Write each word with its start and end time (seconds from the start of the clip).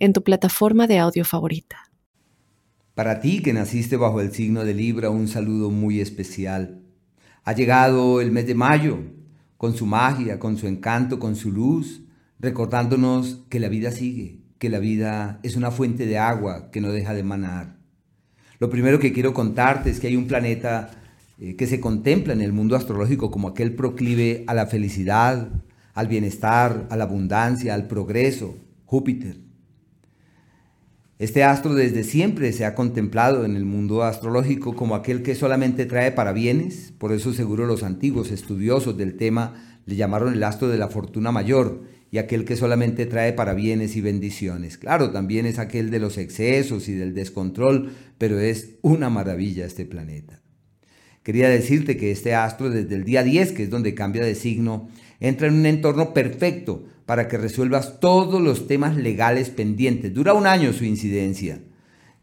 en 0.00 0.12
tu 0.12 0.24
plataforma 0.24 0.86
de 0.86 0.98
audio 0.98 1.24
favorita. 1.24 1.76
Para 2.94 3.20
ti 3.20 3.40
que 3.40 3.52
naciste 3.52 3.96
bajo 3.96 4.20
el 4.20 4.32
signo 4.32 4.64
de 4.64 4.74
Libra, 4.74 5.10
un 5.10 5.28
saludo 5.28 5.70
muy 5.70 6.00
especial. 6.00 6.82
Ha 7.44 7.52
llegado 7.52 8.20
el 8.20 8.32
mes 8.32 8.46
de 8.46 8.54
mayo, 8.54 8.98
con 9.56 9.76
su 9.76 9.86
magia, 9.86 10.38
con 10.38 10.56
su 10.56 10.66
encanto, 10.66 11.18
con 11.18 11.36
su 11.36 11.52
luz, 11.52 12.02
recordándonos 12.38 13.44
que 13.48 13.60
la 13.60 13.68
vida 13.68 13.90
sigue, 13.90 14.40
que 14.58 14.70
la 14.70 14.78
vida 14.78 15.38
es 15.42 15.54
una 15.54 15.70
fuente 15.70 16.06
de 16.06 16.18
agua 16.18 16.70
que 16.70 16.80
no 16.80 16.90
deja 16.90 17.14
de 17.14 17.22
manar. 17.22 17.76
Lo 18.58 18.70
primero 18.70 18.98
que 18.98 19.12
quiero 19.12 19.32
contarte 19.32 19.90
es 19.90 20.00
que 20.00 20.06
hay 20.06 20.16
un 20.16 20.26
planeta 20.26 20.90
eh, 21.38 21.56
que 21.56 21.66
se 21.66 21.80
contempla 21.80 22.32
en 22.32 22.40
el 22.40 22.52
mundo 22.52 22.74
astrológico 22.74 23.30
como 23.30 23.48
aquel 23.48 23.74
proclive 23.74 24.44
a 24.46 24.54
la 24.54 24.66
felicidad, 24.66 25.48
al 25.94 26.08
bienestar, 26.08 26.86
a 26.90 26.96
la 26.96 27.04
abundancia, 27.04 27.74
al 27.74 27.86
progreso, 27.86 28.56
Júpiter. 28.84 29.49
Este 31.20 31.44
astro 31.44 31.74
desde 31.74 32.02
siempre 32.02 32.50
se 32.50 32.64
ha 32.64 32.74
contemplado 32.74 33.44
en 33.44 33.54
el 33.54 33.66
mundo 33.66 34.04
astrológico 34.04 34.74
como 34.74 34.94
aquel 34.94 35.22
que 35.22 35.34
solamente 35.34 35.84
trae 35.84 36.12
parabienes, 36.12 36.94
por 36.96 37.12
eso 37.12 37.34
seguro 37.34 37.66
los 37.66 37.82
antiguos 37.82 38.30
estudiosos 38.30 38.96
del 38.96 39.18
tema 39.18 39.82
le 39.84 39.96
llamaron 39.96 40.32
el 40.32 40.42
astro 40.42 40.68
de 40.68 40.78
la 40.78 40.88
fortuna 40.88 41.30
mayor 41.30 41.82
y 42.10 42.16
aquel 42.16 42.46
que 42.46 42.56
solamente 42.56 43.04
trae 43.04 43.34
parabienes 43.34 43.96
y 43.96 44.00
bendiciones. 44.00 44.78
Claro, 44.78 45.10
también 45.10 45.44
es 45.44 45.58
aquel 45.58 45.90
de 45.90 45.98
los 45.98 46.16
excesos 46.16 46.88
y 46.88 46.94
del 46.94 47.12
descontrol, 47.12 47.92
pero 48.16 48.40
es 48.40 48.76
una 48.80 49.10
maravilla 49.10 49.66
este 49.66 49.84
planeta. 49.84 50.40
Quería 51.22 51.50
decirte 51.50 51.98
que 51.98 52.12
este 52.12 52.34
astro 52.34 52.70
desde 52.70 52.94
el 52.94 53.04
día 53.04 53.22
10, 53.22 53.52
que 53.52 53.64
es 53.64 53.68
donde 53.68 53.94
cambia 53.94 54.24
de 54.24 54.34
signo, 54.34 54.88
entra 55.20 55.48
en 55.48 55.54
un 55.56 55.66
entorno 55.66 56.14
perfecto 56.14 56.86
para 57.10 57.26
que 57.26 57.38
resuelvas 57.38 57.98
todos 57.98 58.40
los 58.40 58.68
temas 58.68 58.94
legales 58.94 59.50
pendientes. 59.50 60.14
Dura 60.14 60.32
un 60.32 60.46
año 60.46 60.72
su 60.72 60.84
incidencia. 60.84 61.60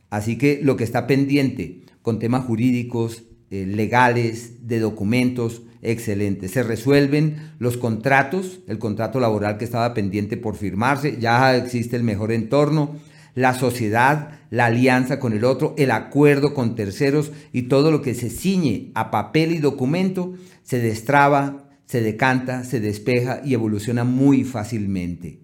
Así 0.09 0.37
que 0.37 0.61
lo 0.63 0.77
que 0.77 0.85
está 0.85 1.07
pendiente 1.07 1.81
con 2.01 2.19
temas 2.19 2.45
jurídicos, 2.45 3.23
eh, 3.51 3.65
legales, 3.65 4.65
de 4.65 4.79
documentos, 4.79 5.63
excelente. 5.81 6.47
Se 6.47 6.63
resuelven 6.63 7.51
los 7.59 7.75
contratos, 7.75 8.61
el 8.69 8.79
contrato 8.79 9.19
laboral 9.19 9.57
que 9.57 9.65
estaba 9.65 9.93
pendiente 9.93 10.37
por 10.37 10.55
firmarse, 10.55 11.17
ya 11.19 11.57
existe 11.57 11.97
el 11.97 12.03
mejor 12.03 12.31
entorno, 12.31 12.95
la 13.35 13.55
sociedad, 13.55 14.39
la 14.51 14.67
alianza 14.67 15.19
con 15.19 15.33
el 15.33 15.43
otro, 15.43 15.75
el 15.77 15.91
acuerdo 15.91 16.53
con 16.53 16.75
terceros 16.75 17.33
y 17.51 17.63
todo 17.63 17.91
lo 17.91 18.01
que 18.01 18.13
se 18.13 18.29
ciñe 18.29 18.91
a 18.95 19.11
papel 19.11 19.51
y 19.51 19.57
documento 19.57 20.35
se 20.63 20.79
destraba, 20.79 21.66
se 21.87 22.01
decanta, 22.01 22.63
se 22.63 22.79
despeja 22.79 23.41
y 23.43 23.53
evoluciona 23.53 24.03
muy 24.03 24.43
fácilmente. 24.43 25.39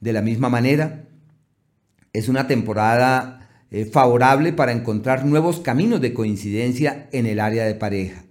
De 0.00 0.12
la 0.12 0.22
misma 0.22 0.48
manera, 0.48 1.08
es 2.12 2.28
una 2.28 2.46
temporada 2.46 3.64
eh, 3.70 3.84
favorable 3.84 4.52
para 4.52 4.72
encontrar 4.72 5.26
nuevos 5.26 5.60
caminos 5.60 6.00
de 6.00 6.14
coincidencia 6.14 7.08
en 7.12 7.26
el 7.26 7.40
área 7.40 7.64
de 7.66 7.74
pareja. 7.74 8.24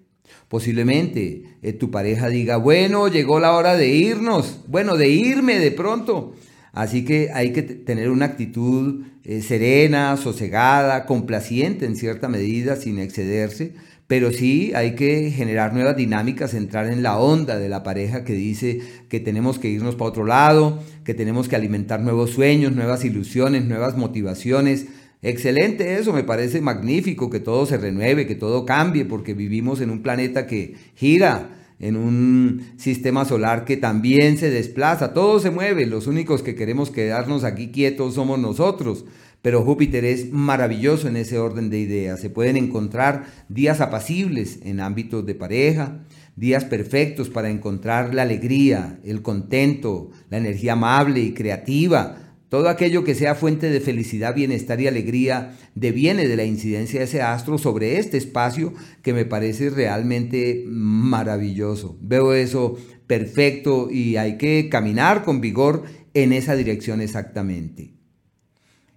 Posiblemente 0.47 1.57
eh, 1.61 1.73
tu 1.73 1.91
pareja 1.91 2.29
diga, 2.29 2.55
bueno, 2.55 3.09
llegó 3.09 3.39
la 3.39 3.51
hora 3.51 3.75
de 3.75 3.89
irnos, 3.89 4.61
bueno, 4.67 4.95
de 4.95 5.09
irme 5.09 5.59
de 5.59 5.71
pronto. 5.71 6.35
Así 6.71 7.03
que 7.03 7.31
hay 7.33 7.51
que 7.51 7.63
tener 7.63 8.09
una 8.09 8.25
actitud 8.25 9.03
eh, 9.23 9.41
serena, 9.41 10.15
sosegada, 10.17 11.05
complaciente 11.05 11.85
en 11.85 11.95
cierta 11.95 12.29
medida, 12.29 12.75
sin 12.75 12.99
excederse, 12.99 13.73
pero 14.07 14.31
sí 14.31 14.71
hay 14.75 14.95
que 14.95 15.31
generar 15.31 15.73
nuevas 15.73 15.97
dinámicas, 15.97 16.53
entrar 16.53 16.87
en 16.87 17.01
la 17.01 17.17
onda 17.17 17.57
de 17.57 17.69
la 17.69 17.81
pareja 17.81 18.23
que 18.23 18.33
dice 18.33 18.81
que 19.09 19.19
tenemos 19.19 19.57
que 19.57 19.69
irnos 19.69 19.95
para 19.95 20.09
otro 20.09 20.25
lado, 20.25 20.79
que 21.03 21.15
tenemos 21.15 21.47
que 21.47 21.55
alimentar 21.55 22.01
nuevos 22.01 22.31
sueños, 22.31 22.75
nuevas 22.75 23.03
ilusiones, 23.03 23.65
nuevas 23.65 23.97
motivaciones. 23.97 24.85
Excelente 25.23 25.95
eso, 25.95 26.13
me 26.13 26.23
parece 26.23 26.61
magnífico 26.61 27.31
que 27.31 27.39
todo 27.39 27.65
se 27.65 27.77
renueve, 27.77 28.27
que 28.27 28.35
todo 28.35 28.63
cambie, 28.63 29.05
porque 29.05 29.33
vivimos 29.33 29.81
en 29.81 29.89
un 29.89 30.03
planeta 30.03 30.45
que 30.45 30.75
gira, 30.93 31.49
en 31.79 31.97
un 31.97 32.73
sistema 32.77 33.25
solar 33.25 33.65
que 33.65 33.75
también 33.75 34.37
se 34.37 34.51
desplaza, 34.51 35.13
todo 35.13 35.39
se 35.39 35.49
mueve, 35.49 35.87
los 35.87 36.05
únicos 36.05 36.43
que 36.43 36.53
queremos 36.53 36.91
quedarnos 36.91 37.43
aquí 37.43 37.69
quietos 37.71 38.13
somos 38.13 38.37
nosotros 38.37 39.05
pero 39.45 39.61
Júpiter 39.61 40.05
es 40.05 40.31
maravilloso 40.31 41.07
en 41.07 41.17
ese 41.17 41.37
orden 41.37 41.69
de 41.69 41.77
ideas. 41.77 42.19
Se 42.19 42.31
pueden 42.31 42.57
encontrar 42.57 43.25
días 43.47 43.79
apacibles 43.79 44.57
en 44.63 44.79
ámbitos 44.79 45.23
de 45.23 45.35
pareja, 45.35 46.03
días 46.35 46.65
perfectos 46.65 47.29
para 47.29 47.51
encontrar 47.51 48.15
la 48.15 48.23
alegría, 48.23 48.99
el 49.03 49.21
contento, 49.21 50.09
la 50.31 50.39
energía 50.39 50.73
amable 50.73 51.19
y 51.19 51.35
creativa. 51.35 52.33
Todo 52.49 52.69
aquello 52.69 53.03
que 53.03 53.13
sea 53.13 53.35
fuente 53.35 53.69
de 53.69 53.81
felicidad, 53.81 54.33
bienestar 54.33 54.81
y 54.81 54.87
alegría 54.87 55.55
deviene 55.75 56.27
de 56.27 56.37
la 56.37 56.45
incidencia 56.45 57.01
de 57.01 57.05
ese 57.05 57.21
astro 57.21 57.59
sobre 57.59 57.99
este 57.99 58.17
espacio 58.17 58.73
que 59.03 59.13
me 59.13 59.25
parece 59.25 59.69
realmente 59.69 60.63
maravilloso. 60.65 61.99
Veo 62.01 62.33
eso 62.33 62.77
perfecto 63.05 63.91
y 63.91 64.17
hay 64.17 64.39
que 64.39 64.69
caminar 64.69 65.23
con 65.23 65.39
vigor 65.39 65.83
en 66.15 66.33
esa 66.33 66.55
dirección 66.55 66.99
exactamente. 66.99 67.94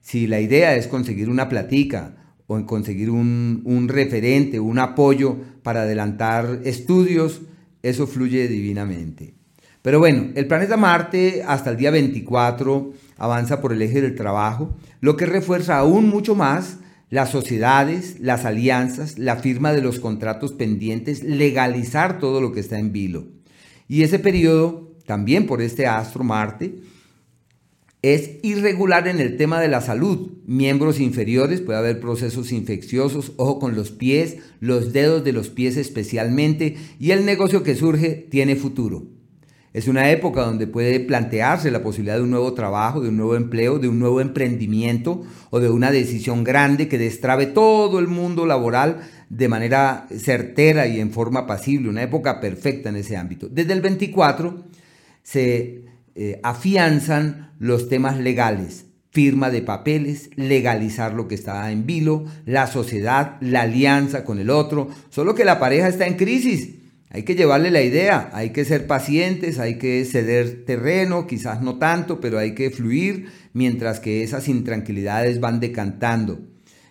Si 0.08 0.26
la 0.26 0.40
idea 0.40 0.74
es 0.74 0.86
conseguir 0.86 1.28
una 1.28 1.50
platica 1.50 2.14
o 2.46 2.64
conseguir 2.64 3.10
un, 3.10 3.60
un 3.66 3.88
referente, 3.88 4.58
un 4.58 4.78
apoyo 4.78 5.36
para 5.62 5.82
adelantar 5.82 6.60
estudios, 6.64 7.42
eso 7.82 8.06
fluye 8.06 8.48
divinamente. 8.48 9.34
Pero 9.82 9.98
bueno, 9.98 10.30
el 10.34 10.46
planeta 10.46 10.78
Marte 10.78 11.44
hasta 11.46 11.68
el 11.68 11.76
día 11.76 11.90
24 11.90 12.94
avanza 13.18 13.60
por 13.60 13.74
el 13.74 13.82
eje 13.82 14.00
del 14.00 14.14
trabajo, 14.14 14.74
lo 15.02 15.14
que 15.18 15.26
refuerza 15.26 15.76
aún 15.76 16.08
mucho 16.08 16.34
más 16.34 16.78
las 17.10 17.28
sociedades, 17.28 18.18
las 18.18 18.46
alianzas, 18.46 19.18
la 19.18 19.36
firma 19.36 19.74
de 19.74 19.82
los 19.82 20.00
contratos 20.00 20.54
pendientes, 20.54 21.22
legalizar 21.22 22.18
todo 22.18 22.40
lo 22.40 22.52
que 22.52 22.60
está 22.60 22.78
en 22.78 22.92
vilo. 22.92 23.26
Y 23.88 24.04
ese 24.04 24.18
periodo, 24.18 24.94
también 25.04 25.46
por 25.46 25.60
este 25.60 25.86
astro 25.86 26.24
Marte, 26.24 26.76
es 28.02 28.38
irregular 28.42 29.08
en 29.08 29.20
el 29.20 29.36
tema 29.36 29.60
de 29.60 29.68
la 29.68 29.80
salud. 29.80 30.30
Miembros 30.46 31.00
inferiores, 31.00 31.60
puede 31.60 31.78
haber 31.78 32.00
procesos 32.00 32.52
infecciosos, 32.52 33.32
ojo 33.36 33.58
con 33.58 33.74
los 33.74 33.90
pies, 33.90 34.36
los 34.60 34.92
dedos 34.92 35.24
de 35.24 35.32
los 35.32 35.48
pies 35.48 35.76
especialmente, 35.76 36.76
y 36.98 37.10
el 37.10 37.24
negocio 37.24 37.62
que 37.62 37.74
surge 37.74 38.26
tiene 38.30 38.56
futuro. 38.56 39.06
Es 39.74 39.86
una 39.86 40.10
época 40.10 40.42
donde 40.42 40.66
puede 40.66 40.98
plantearse 40.98 41.70
la 41.70 41.82
posibilidad 41.82 42.16
de 42.16 42.22
un 42.22 42.30
nuevo 42.30 42.54
trabajo, 42.54 43.00
de 43.00 43.10
un 43.10 43.16
nuevo 43.16 43.36
empleo, 43.36 43.78
de 43.78 43.88
un 43.88 43.98
nuevo 43.98 44.20
emprendimiento 44.20 45.22
o 45.50 45.60
de 45.60 45.68
una 45.68 45.90
decisión 45.90 46.42
grande 46.42 46.88
que 46.88 46.98
destrabe 46.98 47.46
todo 47.46 47.98
el 47.98 48.08
mundo 48.08 48.46
laboral 48.46 49.00
de 49.28 49.48
manera 49.48 50.06
certera 50.16 50.86
y 50.86 51.00
en 51.00 51.12
forma 51.12 51.46
pasible. 51.46 51.90
Una 51.90 52.02
época 52.02 52.40
perfecta 52.40 52.88
en 52.88 52.96
ese 52.96 53.16
ámbito. 53.16 53.48
Desde 53.48 53.74
el 53.74 53.82
24 53.82 54.64
se 55.22 55.84
eh, 56.20 56.40
afianzan 56.42 57.52
los 57.60 57.88
temas 57.88 58.18
legales, 58.18 58.86
firma 59.12 59.50
de 59.50 59.62
papeles, 59.62 60.30
legalizar 60.34 61.14
lo 61.14 61.28
que 61.28 61.36
está 61.36 61.70
en 61.70 61.86
vilo, 61.86 62.24
la 62.44 62.66
sociedad, 62.66 63.36
la 63.40 63.60
alianza 63.60 64.24
con 64.24 64.40
el 64.40 64.50
otro, 64.50 64.88
solo 65.10 65.36
que 65.36 65.44
la 65.44 65.60
pareja 65.60 65.86
está 65.86 66.08
en 66.08 66.16
crisis. 66.16 66.74
Hay 67.10 67.22
que 67.22 67.36
llevarle 67.36 67.70
la 67.70 67.82
idea, 67.82 68.30
hay 68.32 68.50
que 68.50 68.64
ser 68.64 68.88
pacientes, 68.88 69.60
hay 69.60 69.78
que 69.78 70.04
ceder 70.04 70.64
terreno, 70.64 71.28
quizás 71.28 71.62
no 71.62 71.78
tanto, 71.78 72.20
pero 72.20 72.40
hay 72.40 72.52
que 72.56 72.70
fluir 72.70 73.28
mientras 73.52 74.00
que 74.00 74.24
esas 74.24 74.48
intranquilidades 74.48 75.38
van 75.38 75.60
decantando. 75.60 76.40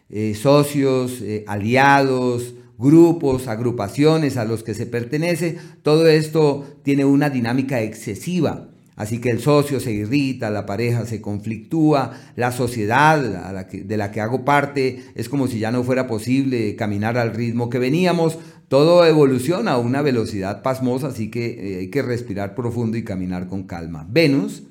Eh, 0.10 0.36
socios, 0.36 1.20
eh, 1.22 1.44
aliados, 1.48 2.56
grupos, 2.78 3.50
agrupaciones 3.50 4.38
a 4.38 4.46
los 4.46 4.64
que 4.64 4.74
se 4.74 4.86
pertenece, 4.86 5.58
todo 5.82 6.08
esto 6.08 6.66
tiene 6.84 7.04
una 7.04 7.30
dinámica 7.30 7.82
excesiva 7.82 8.70
Así 8.98 9.20
que 9.20 9.30
el 9.30 9.40
socio 9.40 9.80
se 9.80 9.92
irrita, 9.92 10.50
la 10.50 10.66
pareja 10.66 11.06
se 11.06 11.22
conflictúa, 11.22 12.14
la 12.36 12.52
sociedad 12.52 13.22
de 13.72 13.98
la 13.98 14.12
que 14.12 14.22
hago 14.22 14.44
parte 14.44 15.04
es 15.14 15.30
como 15.30 15.48
si 15.48 15.60
ya 15.60 15.72
no 15.72 15.84
fuera 15.84 16.08
posible 16.08 16.76
caminar 16.76 17.16
al 17.16 17.36
ritmo 17.36 17.70
que 17.70 17.78
veníamos. 17.78 18.40
Todo 18.68 19.06
evoluciona 19.06 19.74
a 19.74 19.78
una 19.78 20.02
velocidad 20.02 20.64
pasmosa, 20.64 21.08
así 21.08 21.30
que 21.30 21.46
eh, 21.46 21.80
hay 21.82 21.88
que 21.90 22.02
respirar 22.02 22.56
profundo 22.56 22.98
y 22.98 23.04
caminar 23.04 23.48
con 23.48 23.64
calma. 23.64 24.06
Venus, 24.10 24.64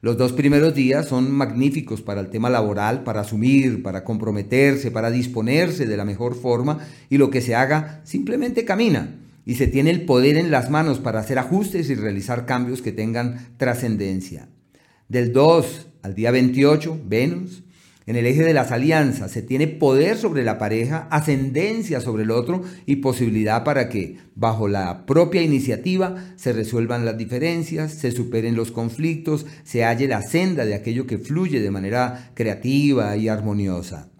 Los 0.00 0.16
dos 0.16 0.32
primeros 0.32 0.74
días 0.74 1.06
son 1.06 1.30
magníficos 1.30 2.00
para 2.00 2.20
el 2.20 2.28
tema 2.28 2.50
laboral, 2.50 3.04
para 3.04 3.20
asumir, 3.20 3.82
para 3.82 4.02
comprometerse, 4.02 4.90
para 4.90 5.10
disponerse 5.10 5.86
de 5.86 5.96
la 5.96 6.04
mejor 6.04 6.34
forma 6.34 6.78
y 7.10 7.18
lo 7.18 7.30
que 7.30 7.40
se 7.42 7.54
haga 7.54 8.00
simplemente 8.04 8.64
camina 8.64 9.23
y 9.46 9.56
se 9.56 9.66
tiene 9.66 9.90
el 9.90 10.02
poder 10.02 10.36
en 10.36 10.50
las 10.50 10.70
manos 10.70 10.98
para 10.98 11.20
hacer 11.20 11.38
ajustes 11.38 11.90
y 11.90 11.94
realizar 11.94 12.46
cambios 12.46 12.82
que 12.82 12.92
tengan 12.92 13.54
trascendencia. 13.56 14.48
Del 15.08 15.32
2 15.32 15.88
al 16.02 16.14
día 16.14 16.30
28, 16.30 17.02
Venus, 17.06 17.64
en 18.06 18.16
el 18.16 18.26
eje 18.26 18.42
de 18.42 18.52
las 18.52 18.70
alianzas, 18.70 19.30
se 19.30 19.40
tiene 19.40 19.66
poder 19.66 20.18
sobre 20.18 20.44
la 20.44 20.58
pareja, 20.58 21.08
ascendencia 21.10 22.02
sobre 22.02 22.24
el 22.24 22.30
otro 22.30 22.62
y 22.84 22.96
posibilidad 22.96 23.64
para 23.64 23.88
que, 23.88 24.18
bajo 24.34 24.68
la 24.68 25.06
propia 25.06 25.40
iniciativa, 25.40 26.14
se 26.36 26.52
resuelvan 26.52 27.06
las 27.06 27.16
diferencias, 27.16 27.92
se 27.94 28.10
superen 28.10 28.56
los 28.56 28.72
conflictos, 28.72 29.46
se 29.64 29.84
halle 29.84 30.06
la 30.06 30.20
senda 30.20 30.66
de 30.66 30.74
aquello 30.74 31.06
que 31.06 31.18
fluye 31.18 31.60
de 31.60 31.70
manera 31.70 32.30
creativa 32.34 33.16
y 33.16 33.28
armoniosa. 33.28 34.10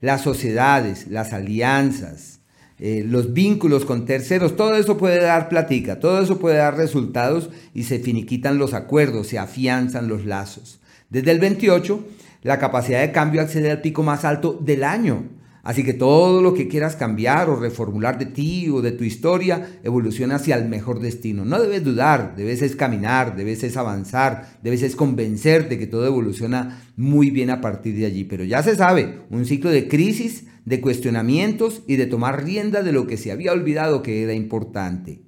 Las 0.00 0.20
sociedades, 0.20 1.08
las 1.08 1.32
alianzas, 1.32 2.40
eh, 2.86 3.02
los 3.02 3.32
vínculos 3.32 3.86
con 3.86 4.04
terceros, 4.04 4.56
todo 4.56 4.76
eso 4.76 4.98
puede 4.98 5.18
dar 5.22 5.48
platica, 5.48 6.00
todo 6.00 6.20
eso 6.20 6.38
puede 6.38 6.58
dar 6.58 6.76
resultados 6.76 7.48
y 7.72 7.84
se 7.84 7.98
finiquitan 7.98 8.58
los 8.58 8.74
acuerdos, 8.74 9.28
se 9.28 9.38
afianzan 9.38 10.06
los 10.06 10.26
lazos. 10.26 10.80
Desde 11.08 11.30
el 11.30 11.40
28 11.40 12.04
la 12.42 12.58
capacidad 12.58 13.00
de 13.00 13.10
cambio 13.10 13.40
accede 13.40 13.70
al 13.70 13.80
pico 13.80 14.02
más 14.02 14.26
alto 14.26 14.60
del 14.60 14.84
año. 14.84 15.24
Así 15.64 15.82
que 15.82 15.94
todo 15.94 16.42
lo 16.42 16.52
que 16.52 16.68
quieras 16.68 16.94
cambiar 16.94 17.48
o 17.48 17.56
reformular 17.56 18.18
de 18.18 18.26
ti 18.26 18.68
o 18.68 18.82
de 18.82 18.92
tu 18.92 19.02
historia 19.02 19.78
evoluciona 19.82 20.36
hacia 20.36 20.56
el 20.56 20.68
mejor 20.68 21.00
destino. 21.00 21.46
No 21.46 21.58
debes 21.58 21.82
dudar, 21.82 22.36
debes 22.36 22.60
es 22.60 22.76
caminar, 22.76 23.34
debes 23.34 23.64
es 23.64 23.78
avanzar, 23.78 24.58
debes 24.62 24.82
es 24.82 24.94
convencerte 24.94 25.78
que 25.78 25.86
todo 25.86 26.06
evoluciona 26.06 26.82
muy 26.96 27.30
bien 27.30 27.48
a 27.48 27.62
partir 27.62 27.96
de 27.96 28.04
allí. 28.04 28.24
Pero 28.24 28.44
ya 28.44 28.62
se 28.62 28.76
sabe, 28.76 29.20
un 29.30 29.46
ciclo 29.46 29.70
de 29.70 29.88
crisis, 29.88 30.44
de 30.66 30.82
cuestionamientos 30.82 31.82
y 31.86 31.96
de 31.96 32.06
tomar 32.06 32.44
rienda 32.44 32.82
de 32.82 32.92
lo 32.92 33.06
que 33.06 33.16
se 33.16 33.32
había 33.32 33.52
olvidado 33.52 34.02
que 34.02 34.22
era 34.22 34.34
importante. 34.34 35.22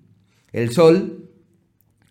El 0.52 0.70
Sol, 0.70 1.30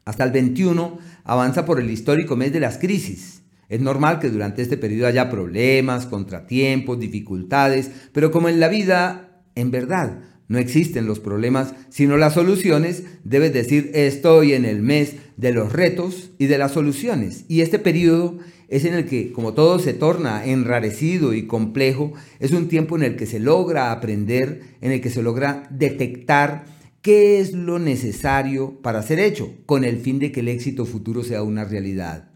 hasta 0.03 0.23
el 0.23 0.31
21, 0.31 0.97
avanza 1.25 1.63
por 1.63 1.79
el 1.79 1.91
histórico 1.91 2.35
mes 2.35 2.51
de 2.51 2.59
las 2.59 2.79
crisis 2.79 3.44
es 3.69 3.81
normal 3.81 4.19
que 4.19 4.29
durante 4.29 4.61
este 4.61 4.77
periodo 4.77 5.07
haya 5.07 5.29
problemas, 5.29 6.05
contratiempos, 6.05 6.99
dificultades, 6.99 7.89
pero 8.13 8.31
como 8.31 8.49
en 8.49 8.59
la 8.59 8.67
vida, 8.67 9.41
en 9.55 9.71
verdad, 9.71 10.19
no 10.47 10.59
existen 10.59 11.07
los 11.07 11.19
problemas, 11.19 11.73
sino 11.89 12.17
las 12.17 12.35
soluciones, 12.35 13.03
debes 13.23 13.53
decir, 13.53 13.91
estoy 13.95 14.53
en 14.53 14.65
el 14.65 14.81
mes 14.81 15.15
de 15.37 15.51
los 15.51 15.73
retos 15.73 16.31
y 16.37 16.45
de 16.45 16.59
las 16.59 16.73
soluciones. 16.73 17.45
Y 17.47 17.61
este 17.61 17.79
periodo 17.79 18.37
es 18.67 18.85
en 18.85 18.93
el 18.93 19.05
que, 19.05 19.31
como 19.31 19.53
todo 19.53 19.79
se 19.79 19.93
torna 19.93 20.45
enrarecido 20.45 21.33
y 21.33 21.47
complejo, 21.47 22.13
es 22.39 22.51
un 22.51 22.67
tiempo 22.67 22.95
en 22.95 23.03
el 23.03 23.15
que 23.15 23.25
se 23.25 23.39
logra 23.39 23.91
aprender, 23.91 24.61
en 24.81 24.91
el 24.91 25.01
que 25.01 25.09
se 25.09 25.23
logra 25.23 25.67
detectar 25.71 26.65
qué 27.01 27.39
es 27.39 27.53
lo 27.53 27.79
necesario 27.79 28.81
para 28.81 29.01
ser 29.01 29.19
hecho, 29.19 29.51
con 29.65 29.83
el 29.83 29.97
fin 29.97 30.19
de 30.19 30.31
que 30.31 30.41
el 30.41 30.47
éxito 30.47 30.85
futuro 30.85 31.23
sea 31.23 31.41
una 31.41 31.63
realidad. 31.63 32.34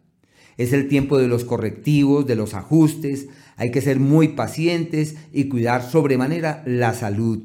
Es 0.60 0.74
el 0.74 0.90
tiempo 0.90 1.18
de 1.18 1.30
los 1.30 1.46
correctivos, 1.46 2.28
de 2.28 2.36
los 2.36 2.54
ajustes. 2.54 3.28
Hay 3.56 3.72
que 3.72 3.80
ser 3.80 3.98
muy 4.02 4.28
pacientes 4.28 5.16
y 5.32 5.46
cuidar 5.46 5.90
sobremanera 5.90 6.64
la 6.66 6.94
salud. 6.94 7.40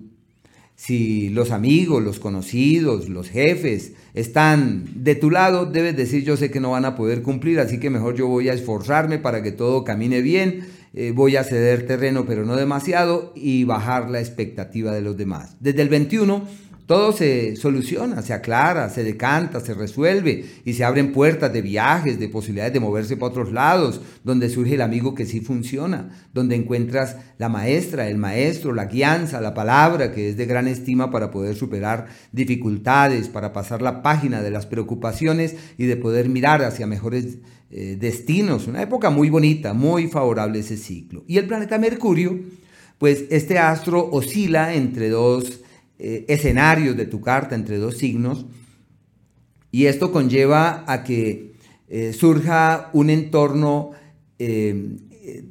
Si 0.75 1.29
los 1.29 1.53
amigos, 1.53 2.03
los 2.03 2.19
conocidos, 2.19 3.09
los 3.09 3.31
jefes 3.31 3.93
están 4.15 4.85
de 4.97 5.15
tu 5.15 5.31
lado, 5.31 5.65
debes 5.65 5.97
decir 5.97 6.25
yo 6.25 6.37
sé 6.37 6.51
que 6.51 6.59
no 6.59 6.73
van 6.73 6.85
a 6.87 6.97
poder 6.97 7.23
cumplir, 7.23 7.61
así 7.61 7.79
que 7.79 7.89
mejor 7.89 8.17
yo 8.17 8.27
voy 8.27 8.49
a 8.49 8.53
esforzarme 8.53 9.21
para 9.21 9.45
que 9.45 9.53
todo 9.53 9.85
camine 9.85 10.21
bien, 10.21 10.67
eh, 10.93 11.13
voy 11.15 11.37
a 11.37 11.45
ceder 11.45 11.87
terreno 11.87 12.27
pero 12.27 12.45
no 12.45 12.57
demasiado 12.57 13.33
y 13.37 13.63
bajar 13.63 14.11
la 14.11 14.19
expectativa 14.19 14.93
de 14.93 15.03
los 15.03 15.17
demás. 15.17 15.55
Desde 15.61 15.83
el 15.83 15.89
21 15.89 16.43
todo 16.87 17.13
se 17.13 17.57
soluciona, 17.57 18.21
se 18.21 18.35
aclara, 18.35 18.91
se 18.91 19.05
decanta, 19.05 19.61
se 19.61 19.73
resuelve 19.73 20.45
y 20.67 20.75
se 20.75 20.85
abren 20.85 21.13
puertas 21.13 21.51
de 21.51 21.63
viajes, 21.63 22.19
de 22.19 22.29
posibilidades 22.29 22.75
de 22.75 22.81
moverse 22.81 23.17
para 23.17 23.31
otros 23.31 23.53
lados, 23.53 24.03
donde 24.23 24.51
surge 24.51 24.75
el 24.75 24.83
amigo 24.83 25.15
que 25.15 25.25
sí 25.25 25.41
funciona, 25.41 26.11
donde 26.35 26.57
encuentras 26.57 27.17
la 27.39 27.49
maestra, 27.49 28.09
el 28.09 28.19
maestro, 28.19 28.75
la 28.75 28.85
guianza, 28.85 29.41
la 29.41 29.55
palabra 29.55 30.13
que 30.13 30.29
es 30.29 30.37
de 30.37 30.45
gran 30.45 30.69
estima 30.69 31.11
para 31.11 31.31
poder 31.31 31.57
superar 31.57 32.07
dificultades, 32.33 33.29
para 33.29 33.55
pasar 33.55 33.81
la 33.81 34.03
página 34.03 34.43
de 34.43 34.51
las 34.51 34.67
preocupaciones 34.67 35.57
y 35.79 35.87
de 35.87 35.97
poder 35.97 36.29
mirar 36.29 36.63
hacia 36.63 36.87
mejores 36.87 37.39
eh, 37.71 37.97
destinos. 37.99 38.69
Una 38.69 38.83
época 38.83 39.09
muy 39.09 39.31
bonita, 39.31 39.73
muy 39.73 40.09
favorable 40.09 40.59
ese 40.59 40.77
ciclo. 40.77 41.25
Y 41.27 41.39
el 41.39 41.47
planeta 41.47 41.79
Mercurio, 41.79 42.39
pues 42.99 43.25
este 43.31 43.59
astro 43.59 44.11
oscila 44.13 44.75
entre 44.75 45.09
dos 45.09 45.64
eh, 45.99 46.25
escenarios 46.29 46.97
de 46.97 47.07
tu 47.07 47.21
carta 47.21 47.55
entre 47.55 47.79
dos 47.79 47.99
signos 47.99 48.47
y 49.71 49.87
esto 49.87 50.13
conlleva 50.13 50.85
a 50.87 51.03
que 51.05 51.55
eh, 51.89 52.13
surja 52.13 52.91
un 52.93 53.11
entorno, 53.11 53.91
eh, 54.39 54.97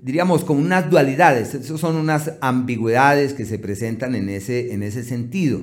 diríamos, 0.02 0.44
con 0.44 0.58
unas 0.58 0.90
dualidades, 0.90 1.58
son 1.66 1.96
unas 1.96 2.34
ambigüedades 2.42 3.34
que 3.34 3.46
se 3.46 3.60
presentan 3.60 4.16
en 4.16 4.30
ese, 4.30 4.74
en 4.74 4.84
ese 4.84 5.04
sentido. 5.04 5.62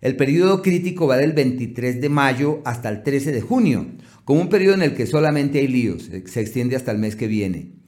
El 0.00 0.16
periodo 0.16 0.62
crítico 0.62 1.06
va 1.06 1.16
del 1.16 1.32
23 1.32 2.00
de 2.00 2.08
mayo 2.08 2.60
hasta 2.64 2.88
el 2.88 3.04
13 3.04 3.30
de 3.30 3.40
junio, 3.40 3.86
como 4.24 4.40
un 4.40 4.48
periodo 4.48 4.74
en 4.74 4.82
el 4.82 4.94
que 4.94 5.06
solamente 5.06 5.60
hay 5.60 5.68
líos, 5.68 6.10
se 6.24 6.40
extiende 6.40 6.74
hasta 6.74 6.90
el 6.90 6.98
mes 6.98 7.14
que 7.14 7.28
viene. 7.28 7.81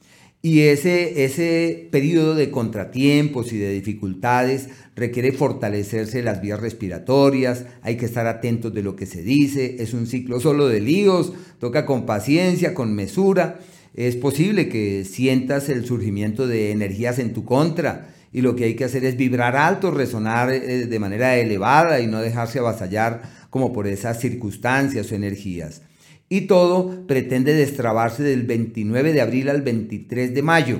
Y 0.45 0.61
ese, 0.67 1.25
ese 1.25 1.87
periodo 1.89 2.35
de 2.35 2.51
contratiempos 2.51 3.51
y 3.51 3.57
de 3.57 3.71
dificultades 3.71 4.69
requiere 4.95 5.31
fortalecerse 5.31 6.21
las 6.21 6.39
vías 6.39 6.59
respiratorias, 6.59 7.65
hay 7.81 7.97
que 7.97 8.05
estar 8.05 8.27
atentos 8.27 8.71
de 8.71 8.83
lo 8.83 8.95
que 8.95 9.07
se 9.07 9.23
dice, 9.23 9.77
es 9.79 9.95
un 9.95 10.05
ciclo 10.05 10.39
solo 10.39 10.67
de 10.67 10.81
líos, 10.81 11.33
toca 11.57 11.87
con 11.87 12.05
paciencia, 12.05 12.75
con 12.75 12.93
mesura. 12.93 13.59
Es 13.95 14.17
posible 14.17 14.69
que 14.69 15.03
sientas 15.03 15.67
el 15.67 15.83
surgimiento 15.83 16.45
de 16.45 16.69
energías 16.69 17.17
en 17.17 17.33
tu 17.33 17.43
contra 17.43 18.13
y 18.31 18.41
lo 18.41 18.55
que 18.55 18.65
hay 18.65 18.75
que 18.75 18.85
hacer 18.85 19.03
es 19.03 19.17
vibrar 19.17 19.55
alto, 19.55 19.89
resonar 19.89 20.51
eh, 20.51 20.85
de 20.85 20.99
manera 20.99 21.35
elevada 21.37 22.01
y 22.01 22.05
no 22.05 22.21
dejarse 22.21 22.59
avasallar 22.59 23.47
como 23.49 23.73
por 23.73 23.87
esas 23.87 24.19
circunstancias 24.19 25.11
o 25.11 25.15
energías 25.15 25.81
y 26.29 26.41
todo 26.41 27.05
pretende 27.07 27.53
destrabarse 27.53 28.23
del 28.23 28.43
29 28.43 29.13
de 29.13 29.21
abril 29.21 29.49
al 29.49 29.61
23 29.61 30.33
de 30.33 30.41
mayo, 30.41 30.79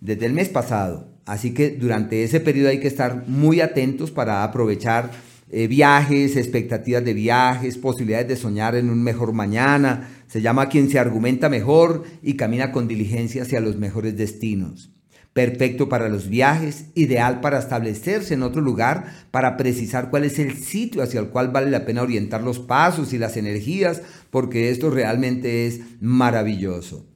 desde 0.00 0.26
el 0.26 0.32
mes 0.32 0.48
pasado. 0.48 1.08
Así 1.24 1.52
que 1.52 1.70
durante 1.70 2.24
ese 2.24 2.40
periodo 2.40 2.70
hay 2.70 2.80
que 2.80 2.88
estar 2.88 3.26
muy 3.26 3.60
atentos 3.60 4.10
para 4.10 4.44
aprovechar 4.44 5.10
eh, 5.50 5.66
viajes, 5.66 6.36
expectativas 6.36 7.04
de 7.04 7.14
viajes, 7.14 7.78
posibilidades 7.78 8.28
de 8.28 8.36
soñar 8.36 8.74
en 8.74 8.90
un 8.90 9.02
mejor 9.02 9.32
mañana. 9.32 10.08
Se 10.26 10.42
llama 10.42 10.68
quien 10.68 10.90
se 10.90 10.98
argumenta 10.98 11.48
mejor 11.48 12.04
y 12.22 12.34
camina 12.34 12.72
con 12.72 12.88
diligencia 12.88 13.42
hacia 13.42 13.60
los 13.60 13.76
mejores 13.76 14.16
destinos 14.16 14.90
perfecto 15.38 15.88
para 15.88 16.08
los 16.08 16.28
viajes, 16.28 16.86
ideal 16.96 17.40
para 17.40 17.60
establecerse 17.60 18.34
en 18.34 18.42
otro 18.42 18.60
lugar, 18.60 19.04
para 19.30 19.56
precisar 19.56 20.10
cuál 20.10 20.24
es 20.24 20.40
el 20.40 20.56
sitio 20.56 21.00
hacia 21.00 21.20
el 21.20 21.28
cual 21.28 21.52
vale 21.52 21.70
la 21.70 21.86
pena 21.86 22.02
orientar 22.02 22.42
los 22.42 22.58
pasos 22.58 23.12
y 23.12 23.18
las 23.18 23.36
energías, 23.36 24.02
porque 24.32 24.70
esto 24.70 24.90
realmente 24.90 25.68
es 25.68 25.78
maravilloso. 26.00 27.06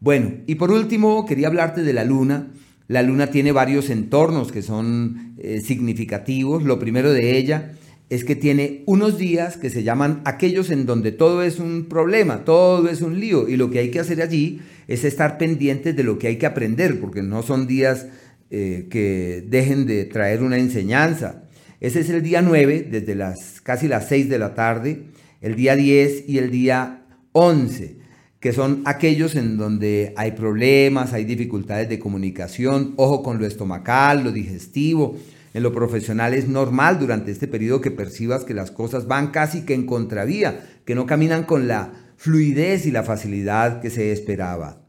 Bueno, 0.00 0.32
y 0.48 0.56
por 0.56 0.72
último 0.72 1.24
quería 1.26 1.46
hablarte 1.46 1.84
de 1.84 1.92
la 1.92 2.04
luna. 2.04 2.48
La 2.88 3.04
luna 3.04 3.28
tiene 3.28 3.52
varios 3.52 3.88
entornos 3.88 4.50
que 4.50 4.62
son 4.62 5.36
eh, 5.38 5.60
significativos. 5.60 6.64
Lo 6.64 6.80
primero 6.80 7.12
de 7.12 7.38
ella 7.38 7.74
es 8.08 8.24
que 8.24 8.34
tiene 8.34 8.82
unos 8.86 9.16
días 9.16 9.56
que 9.56 9.70
se 9.70 9.84
llaman 9.84 10.22
aquellos 10.24 10.70
en 10.70 10.86
donde 10.86 11.12
todo 11.12 11.44
es 11.44 11.60
un 11.60 11.86
problema, 11.88 12.44
todo 12.44 12.88
es 12.88 13.00
un 13.00 13.20
lío 13.20 13.48
y 13.48 13.56
lo 13.56 13.70
que 13.70 13.78
hay 13.78 13.92
que 13.92 14.00
hacer 14.00 14.20
allí 14.20 14.60
es 14.90 15.04
estar 15.04 15.38
pendientes 15.38 15.94
de 15.94 16.02
lo 16.02 16.18
que 16.18 16.26
hay 16.26 16.36
que 16.36 16.46
aprender, 16.46 16.98
porque 16.98 17.22
no 17.22 17.44
son 17.44 17.68
días 17.68 18.08
eh, 18.50 18.88
que 18.90 19.44
dejen 19.46 19.86
de 19.86 20.04
traer 20.04 20.42
una 20.42 20.58
enseñanza. 20.58 21.44
Ese 21.78 22.00
es 22.00 22.10
el 22.10 22.24
día 22.24 22.42
9, 22.42 22.88
desde 22.90 23.14
las 23.14 23.60
casi 23.60 23.86
las 23.86 24.08
6 24.08 24.28
de 24.28 24.38
la 24.40 24.56
tarde, 24.56 25.04
el 25.40 25.54
día 25.54 25.76
10 25.76 26.28
y 26.28 26.38
el 26.38 26.50
día 26.50 27.04
11, 27.30 27.98
que 28.40 28.52
son 28.52 28.82
aquellos 28.84 29.36
en 29.36 29.56
donde 29.56 30.12
hay 30.16 30.32
problemas, 30.32 31.12
hay 31.12 31.24
dificultades 31.24 31.88
de 31.88 32.00
comunicación, 32.00 32.94
ojo 32.96 33.22
con 33.22 33.38
lo 33.38 33.46
estomacal, 33.46 34.24
lo 34.24 34.32
digestivo, 34.32 35.16
en 35.54 35.62
lo 35.62 35.72
profesional 35.72 36.34
es 36.34 36.48
normal 36.48 36.98
durante 36.98 37.30
este 37.30 37.46
periodo 37.46 37.80
que 37.80 37.92
percibas 37.92 38.42
que 38.42 38.54
las 38.54 38.72
cosas 38.72 39.06
van 39.06 39.28
casi 39.28 39.64
que 39.64 39.74
en 39.74 39.86
contravía, 39.86 40.68
que 40.84 40.96
no 40.96 41.06
caminan 41.06 41.44
con 41.44 41.68
la 41.68 41.92
fluidez 42.16 42.86
y 42.86 42.90
la 42.90 43.04
facilidad 43.04 43.80
que 43.80 43.88
se 43.88 44.10
esperaba. 44.10 44.79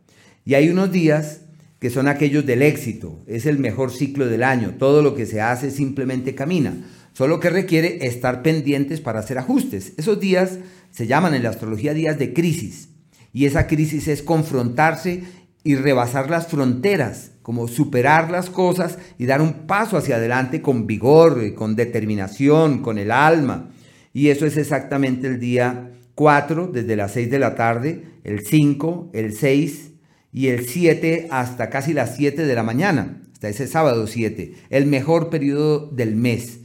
Y 0.45 0.55
hay 0.55 0.69
unos 0.69 0.91
días 0.91 1.41
que 1.79 1.89
son 1.89 2.07
aquellos 2.07 2.45
del 2.45 2.61
éxito, 2.61 3.23
es 3.25 3.47
el 3.47 3.57
mejor 3.57 3.91
ciclo 3.91 4.27
del 4.27 4.43
año, 4.43 4.75
todo 4.77 5.01
lo 5.01 5.15
que 5.15 5.25
se 5.25 5.41
hace 5.41 5.71
simplemente 5.71 6.35
camina, 6.35 6.75
solo 7.13 7.39
que 7.39 7.49
requiere 7.49 8.05
estar 8.05 8.43
pendientes 8.43 9.01
para 9.01 9.19
hacer 9.19 9.39
ajustes. 9.39 9.93
Esos 9.97 10.19
días 10.19 10.59
se 10.91 11.07
llaman 11.07 11.33
en 11.33 11.41
la 11.41 11.49
astrología 11.49 11.93
días 11.93 12.19
de 12.19 12.33
crisis 12.33 12.89
Y 13.33 13.45
esa 13.45 13.65
crisis 13.65 14.07
es 14.07 14.21
confrontarse 14.21 15.23
y 15.63 15.75
rebasar 15.75 16.29
las 16.29 16.47
fronteras, 16.47 17.31
como 17.41 17.67
superar 17.67 18.29
las 18.29 18.49
cosas 18.49 18.97
y 19.17 19.25
dar 19.25 19.41
un 19.41 19.65
paso 19.65 19.97
hacia 19.97 20.17
adelante 20.17 20.61
con 20.61 20.85
vigor, 20.85 21.53
con 21.55 21.75
determinación, 21.75 22.83
con 22.83 22.97
el 22.97 23.11
alma. 23.11 23.71
Y 24.13 24.29
eso 24.29 24.45
es 24.45 24.57
exactamente 24.57 25.27
el 25.27 25.39
día 25.39 25.91
4, 26.15 26.67
desde 26.67 26.95
las 26.95 27.13
6 27.13 27.31
de 27.31 27.39
la 27.39 27.55
tarde, 27.55 28.03
el 28.23 28.45
5, 28.45 29.11
el 29.13 29.33
6 29.33 29.90
y 30.31 30.47
el 30.47 30.67
7 30.67 31.27
hasta 31.31 31.69
casi 31.69 31.93
las 31.93 32.15
7 32.15 32.45
de 32.45 32.55
la 32.55 32.63
mañana, 32.63 33.21
hasta 33.33 33.49
ese 33.49 33.67
sábado 33.67 34.07
7, 34.07 34.53
el 34.69 34.85
mejor 34.85 35.29
periodo 35.29 35.87
del 35.87 36.15
mes 36.15 36.61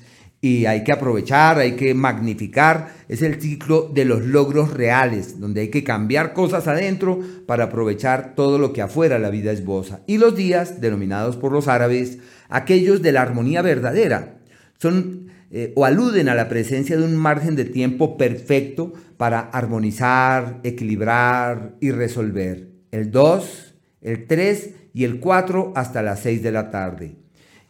y 0.46 0.66
hay 0.66 0.85
que 0.85 0.92
aprovechar, 0.92 1.58
hay 1.58 1.73
que 1.73 1.94
magnificar. 1.94 2.94
Es 3.08 3.23
el 3.23 3.40
ciclo 3.40 3.90
de 3.92 4.04
los 4.04 4.25
logros 4.25 4.73
reales, 4.73 5.40
donde 5.40 5.62
hay 5.62 5.68
que 5.70 5.82
cambiar 5.82 6.35
cosas 6.35 6.68
adentro 6.68 7.18
para 7.46 7.64
aprovechar 7.64 8.35
todo 8.37 8.58
lo 8.58 8.73
que 8.73 8.82
afuera 8.82 9.18
la 9.18 9.30
vida 9.30 9.50
esboza. 9.50 10.02
Y 10.06 10.18
los 10.18 10.37
días, 10.37 10.80
denominados 10.80 11.37
por 11.37 11.52
los 11.52 11.68
árabes, 11.68 12.18
aquellos 12.49 13.02
de 13.02 13.12
la 13.12 13.23
armonía 13.23 13.62
verdadera, 13.62 14.38
son 14.78 15.26
eh, 15.50 15.73
o 15.75 15.85
aluden 15.85 16.28
a 16.28 16.35
la 16.35 16.49
presencia 16.49 16.96
de 16.96 17.04
un 17.04 17.16
margen 17.16 17.56
de 17.56 17.64
tiempo 17.64 18.16
perfecto 18.16 18.92
para 19.16 19.40
armonizar, 19.40 20.61
equilibrar 20.64 21.76
y 21.80 21.90
resolver. 21.92 22.75
El 22.97 23.11
2, 23.11 23.75
el 24.00 24.26
3 24.26 24.71
y 24.95 25.05
el 25.05 25.21
4 25.21 25.75
hasta 25.76 26.00
las 26.00 26.21
6 26.21 26.43
de 26.43 26.50
la 26.50 26.71
tarde. 26.71 27.17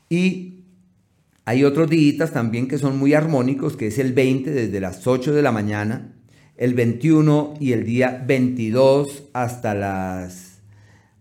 Y 0.08 0.60
hay 1.44 1.64
otros 1.64 1.90
días 1.90 2.30
también 2.30 2.68
que 2.68 2.78
son 2.78 2.96
muy 2.96 3.12
armónicos, 3.12 3.76
que 3.76 3.88
es 3.88 3.98
el 3.98 4.12
20 4.12 4.52
desde 4.52 4.78
las 4.78 5.04
8 5.04 5.34
de 5.34 5.42
la 5.42 5.50
mañana, 5.50 6.14
el 6.56 6.74
21 6.74 7.54
y 7.58 7.72
el 7.72 7.84
día 7.84 8.22
22 8.24 9.24
hasta 9.32 9.74
las 9.74 10.60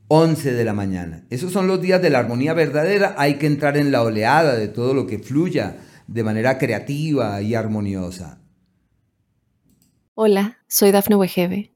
11 0.07 0.53
de 0.53 0.65
la 0.65 0.73
mañana. 0.73 1.25
Esos 1.31 1.51
son 1.51 1.65
los 1.65 1.81
días 1.81 1.99
de 1.99 2.11
la 2.11 2.19
armonía 2.19 2.53
verdadera. 2.53 3.15
Hay 3.17 3.39
que 3.39 3.47
entrar 3.47 3.75
en 3.75 3.91
la 3.91 4.03
oleada 4.03 4.55
de 4.55 4.67
todo 4.67 4.93
lo 4.93 5.07
que 5.07 5.17
fluya 5.17 5.77
de 6.05 6.23
manera 6.23 6.59
creativa 6.59 7.41
y 7.41 7.55
armoniosa. 7.55 8.37
Hola, 10.13 10.59
soy 10.67 10.91
Dafne 10.91 11.15
Wegebe 11.15 11.74